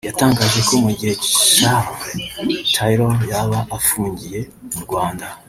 yatangaje 0.09 0.59
ko 0.67 0.73
mu 0.83 0.91
gihe 0.99 1.13
Charles 1.29 2.01
Taylor 2.73 3.15
yaba 3.31 3.59
afungiye 3.77 4.39
mu 4.73 4.79
Rwanda 4.85 5.25